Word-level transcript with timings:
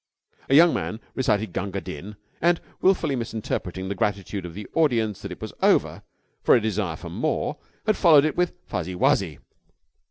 A 0.49 0.55
young 0.55 0.73
man 0.73 0.99
recited 1.13 1.53
'Gunga 1.53 1.79
Din' 1.79 2.15
and, 2.41 2.59
wilfully 2.81 3.15
misinterpreting 3.15 3.87
the 3.87 3.93
gratitude 3.93 4.47
of 4.47 4.55
the 4.55 4.65
audience 4.73 5.21
that 5.21 5.31
it 5.31 5.39
was 5.39 5.53
over 5.61 6.01
for 6.41 6.55
a 6.55 6.59
desire 6.59 6.95
for 6.95 7.11
more, 7.11 7.59
had 7.85 7.95
followed 7.95 8.25
it 8.25 8.35
with 8.35 8.53
'Fuzzy 8.65 8.95
Wuzzy.' 8.95 9.37